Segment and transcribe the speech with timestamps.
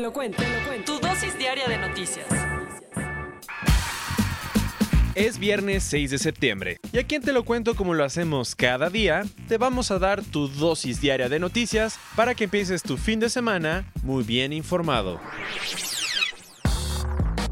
[0.00, 0.94] Te lo cuento, te lo cuento.
[0.94, 2.26] Tu dosis diaria de noticias.
[5.14, 8.88] Es viernes 6 de septiembre y aquí en Te lo cuento como lo hacemos cada
[8.88, 13.20] día, te vamos a dar tu dosis diaria de noticias para que empieces tu fin
[13.20, 15.20] de semana muy bien informado.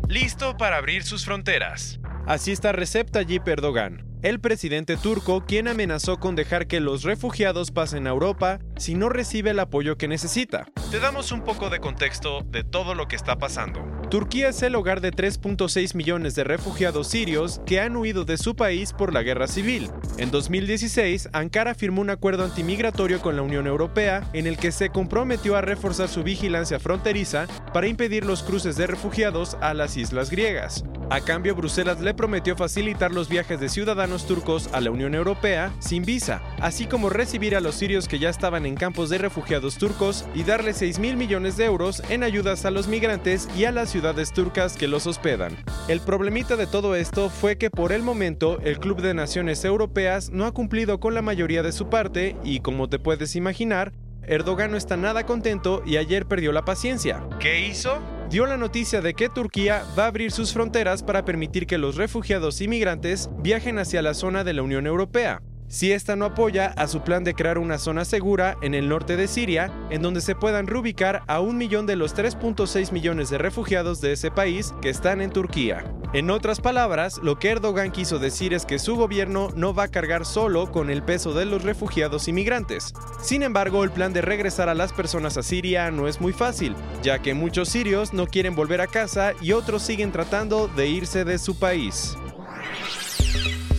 [0.09, 2.01] Listo para abrir sus fronteras.
[2.27, 7.71] Así está Recep Tayyip Erdogan, el presidente turco quien amenazó con dejar que los refugiados
[7.71, 10.67] pasen a Europa si no recibe el apoyo que necesita.
[10.91, 13.81] Te damos un poco de contexto de todo lo que está pasando.
[14.11, 18.57] Turquía es el hogar de 3.6 millones de refugiados sirios que han huido de su
[18.57, 19.91] país por la guerra civil.
[20.17, 24.89] En 2016, Ankara firmó un acuerdo antimigratorio con la Unión Europea en el que se
[24.89, 30.31] comprometió a reforzar su vigilancia fronteriza para impedir los cruces de refugiados a las islas
[30.31, 30.85] griegas.
[31.11, 35.73] A cambio, Bruselas le prometió facilitar los viajes de ciudadanos turcos a la Unión Europea
[35.79, 39.79] sin visa, así como recibir a los sirios que ya estaban en campos de refugiados
[39.79, 43.73] turcos y darle 6 mil millones de euros en ayudas a los migrantes y a
[43.73, 45.57] las ciudades turcas que los hospedan.
[45.89, 50.29] El problemita de todo esto fue que por el momento el Club de Naciones Europeas
[50.29, 53.93] no ha cumplido con la mayoría de su parte y como te puedes imaginar,
[54.25, 57.27] Erdogan no está nada contento y ayer perdió la paciencia.
[57.41, 57.99] ¿Qué hizo?
[58.31, 61.97] Dio la noticia de que Turquía va a abrir sus fronteras para permitir que los
[61.97, 66.89] refugiados inmigrantes viajen hacia la zona de la Unión Europea si esta no apoya a
[66.89, 70.35] su plan de crear una zona segura en el norte de Siria, en donde se
[70.35, 74.89] puedan reubicar a un millón de los 3.6 millones de refugiados de ese país que
[74.89, 75.85] están en Turquía.
[76.15, 79.89] En otras palabras, lo que Erdogan quiso decir es que su gobierno no va a
[79.89, 82.95] cargar solo con el peso de los refugiados inmigrantes.
[83.21, 86.75] Sin embargo, el plan de regresar a las personas a Siria no es muy fácil,
[87.03, 91.27] ya que muchos sirios no quieren volver a casa y otros siguen tratando de irse
[91.27, 92.17] de su país.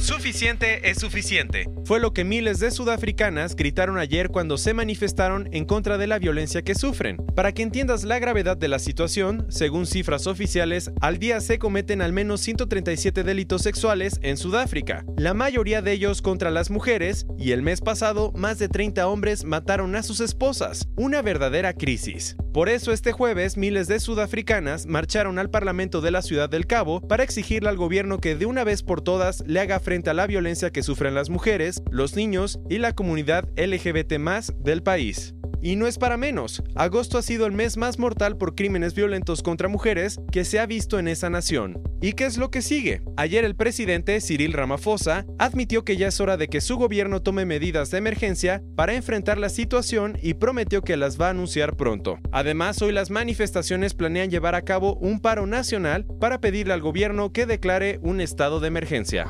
[0.09, 1.70] Suficiente es suficiente.
[1.86, 6.18] Fue lo que miles de sudafricanas gritaron ayer cuando se manifestaron en contra de la
[6.18, 7.18] violencia que sufren.
[7.36, 12.02] Para que entiendas la gravedad de la situación, según cifras oficiales, al día se cometen
[12.02, 17.52] al menos 137 delitos sexuales en Sudáfrica, la mayoría de ellos contra las mujeres, y
[17.52, 22.36] el mes pasado más de 30 hombres mataron a sus esposas, una verdadera crisis.
[22.59, 27.00] Por eso este jueves miles de sudafricanas marcharon al Parlamento de la Ciudad del Cabo
[27.00, 30.28] para exigirle al gobierno que de una vez por todas le haga frente a la
[30.28, 34.18] violencia que sufren las mujeres, los niños y la comunidad LGBT
[34.58, 35.36] del país.
[35.62, 39.44] Y no es para menos, agosto ha sido el mes más mortal por crímenes violentos
[39.44, 41.81] contra mujeres que se ha visto en esa nación.
[42.02, 43.02] ¿Y qué es lo que sigue?
[43.18, 47.46] Ayer el presidente Cyril Ramaphosa admitió que ya es hora de que su gobierno tome
[47.46, 52.19] medidas de emergencia para enfrentar la situación y prometió que las va a anunciar pronto.
[52.31, 57.34] Además, hoy las manifestaciones planean llevar a cabo un paro nacional para pedirle al gobierno
[57.34, 59.25] que declare un estado de emergencia.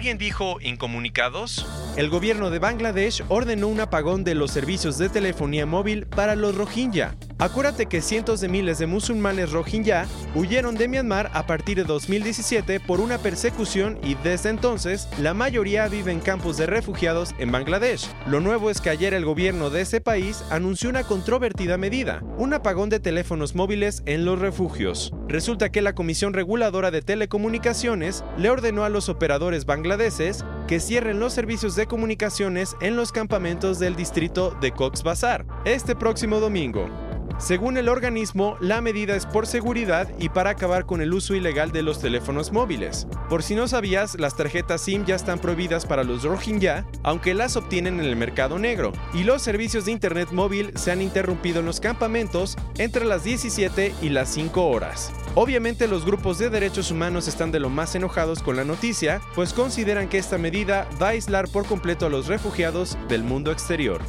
[0.00, 1.66] ¿Alguien dijo incomunicados?
[1.98, 6.54] El gobierno de Bangladesh ordenó un apagón de los servicios de telefonía móvil para los
[6.54, 7.16] Rohingya.
[7.40, 12.80] Acuérdate que cientos de miles de musulmanes Rohingya huyeron de Myanmar a partir de 2017
[12.80, 18.06] por una persecución y desde entonces la mayoría vive en campos de refugiados en Bangladesh.
[18.26, 22.52] Lo nuevo es que ayer el gobierno de ese país anunció una controvertida medida, un
[22.52, 25.10] apagón de teléfonos móviles en los refugios.
[25.26, 31.20] Resulta que la Comisión Reguladora de Telecomunicaciones le ordenó a los operadores bangladeses que cierren
[31.20, 37.09] los servicios de comunicaciones en los campamentos del distrito de Cox's Bazar este próximo domingo.
[37.40, 41.72] Según el organismo, la medida es por seguridad y para acabar con el uso ilegal
[41.72, 43.06] de los teléfonos móviles.
[43.30, 47.56] Por si no sabías, las tarjetas SIM ya están prohibidas para los Rohingya, aunque las
[47.56, 51.66] obtienen en el mercado negro, y los servicios de internet móvil se han interrumpido en
[51.66, 55.10] los campamentos entre las 17 y las 5 horas.
[55.34, 59.54] Obviamente los grupos de derechos humanos están de lo más enojados con la noticia, pues
[59.54, 64.02] consideran que esta medida va a aislar por completo a los refugiados del mundo exterior.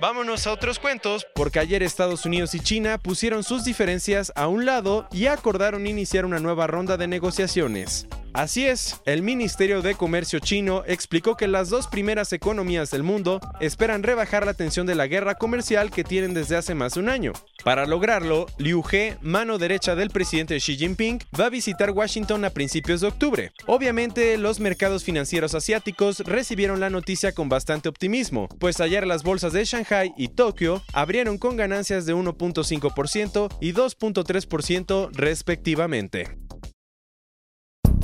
[0.00, 4.64] Vámonos a otros cuentos, porque ayer Estados Unidos y China pusieron sus diferencias a un
[4.64, 8.06] lado y acordaron iniciar una nueva ronda de negociaciones.
[8.34, 13.40] Así es, el Ministerio de Comercio chino explicó que las dos primeras economías del mundo
[13.60, 17.08] esperan rebajar la tensión de la guerra comercial que tienen desde hace más de un
[17.08, 17.32] año.
[17.64, 22.50] Para lograrlo, Liu He, mano derecha del presidente Xi Jinping, va a visitar Washington a
[22.50, 23.52] principios de octubre.
[23.66, 29.52] Obviamente, los mercados financieros asiáticos recibieron la noticia con bastante optimismo, pues ayer las bolsas
[29.52, 36.47] de Shanghai y Tokio abrieron con ganancias de 1.5% y 2.3% respectivamente.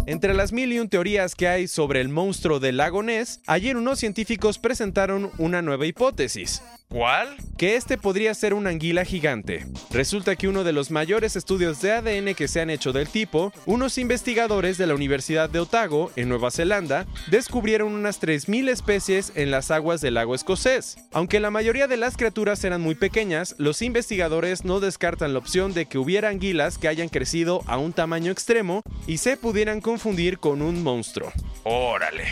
[0.07, 3.75] Entre las mil y un teorías que hay sobre el monstruo del lago Ness, ayer
[3.75, 6.63] unos científicos presentaron una nueva hipótesis.
[6.89, 7.37] ¿Cuál?
[7.59, 9.67] Que este podría ser una anguila gigante.
[9.91, 13.53] Resulta que uno de los mayores estudios de ADN que se han hecho del tipo,
[13.67, 19.51] unos investigadores de la Universidad de Otago, en Nueva Zelanda, descubrieron unas 3.000 especies en
[19.51, 20.97] las aguas del lago escocés.
[21.13, 25.75] Aunque la mayoría de las criaturas eran muy pequeñas, los investigadores no descartan la opción
[25.75, 30.39] de que hubiera anguilas que hayan crecido a un tamaño extremo y se pudieran confundir
[30.39, 31.33] con un monstruo.
[31.65, 32.25] Órale.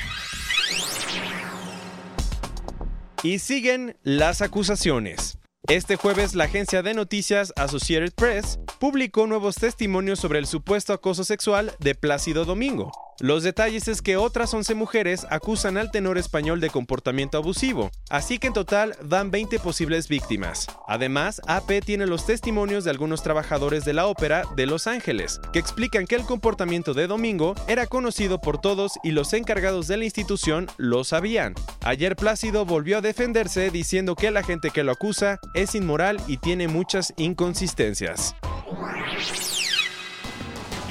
[3.25, 5.39] Y siguen las acusaciones.
[5.69, 11.23] Este jueves la agencia de noticias Associated Press publicó nuevos testimonios sobre el supuesto acoso
[11.23, 16.61] sexual de Plácido Domingo, los detalles es que otras 11 mujeres acusan al tenor español
[16.61, 20.67] de comportamiento abusivo, así que en total dan 20 posibles víctimas.
[20.89, 25.59] Además, AP tiene los testimonios de algunos trabajadores de la ópera de Los Ángeles, que
[25.59, 30.05] explican que el comportamiento de Domingo era conocido por todos y los encargados de la
[30.05, 31.55] institución lo sabían.
[31.83, 36.39] Ayer Plácido volvió a defenderse diciendo que la gente que lo acusa es inmoral y
[36.39, 38.35] tiene muchas inconsistencias.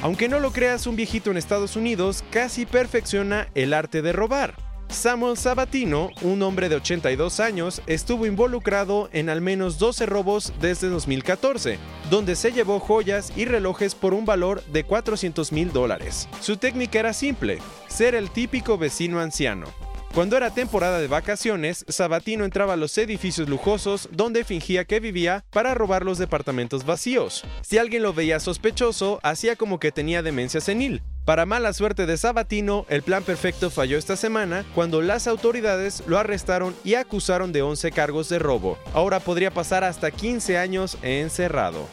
[0.02, 4.56] Aunque no lo creas, un viejito en Estados Unidos casi perfecciona el arte de robar.
[4.88, 10.88] Samuel Sabatino, un hombre de 82 años, estuvo involucrado en al menos 12 robos desde
[10.88, 11.78] 2014,
[12.10, 16.28] donde se llevó joyas y relojes por un valor de 400 mil dólares.
[16.40, 19.66] Su técnica era simple, ser el típico vecino anciano.
[20.14, 25.42] Cuando era temporada de vacaciones, Sabatino entraba a los edificios lujosos donde fingía que vivía
[25.50, 27.44] para robar los departamentos vacíos.
[27.62, 31.00] Si alguien lo veía sospechoso, hacía como que tenía demencia senil.
[31.24, 36.18] Para mala suerte de Sabatino, el plan perfecto falló esta semana cuando las autoridades lo
[36.18, 38.76] arrestaron y acusaron de 11 cargos de robo.
[38.92, 41.88] Ahora podría pasar hasta 15 años encerrado.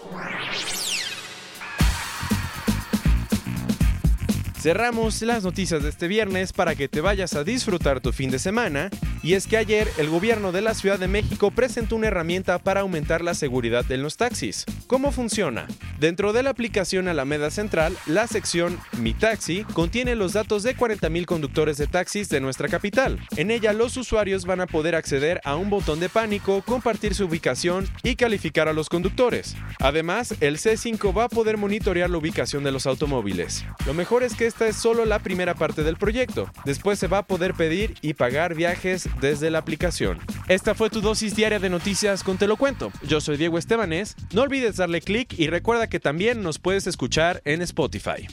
[4.60, 8.40] Cerramos las noticias de este viernes para que te vayas a disfrutar tu fin de
[8.40, 8.90] semana
[9.22, 12.82] y es que ayer el gobierno de la Ciudad de México presentó una herramienta para
[12.82, 14.66] aumentar la seguridad en los taxis.
[14.88, 15.68] ¿Cómo funciona?
[16.00, 21.26] Dentro de la aplicación Alameda Central, la sección Mi Taxi contiene los datos de 40.000
[21.26, 23.20] conductores de taxis de nuestra capital.
[23.36, 27.26] En ella los usuarios van a poder acceder a un botón de pánico, compartir su
[27.26, 29.56] ubicación y calificar a los conductores.
[29.80, 33.66] Además, el C5 va a poder monitorear la ubicación de los automóviles.
[33.86, 36.50] Lo mejor es que esta es solo la primera parte del proyecto.
[36.66, 40.20] Después se va a poder pedir y pagar viajes desde la aplicación.
[40.48, 42.92] Esta fue tu dosis diaria de noticias con Te lo cuento.
[43.08, 44.16] Yo soy Diego Estebanés.
[44.34, 48.28] No olvides darle clic y recuerda que también nos puedes escuchar en Spotify.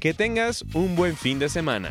[0.00, 1.90] Que tengas un buen fin de semana.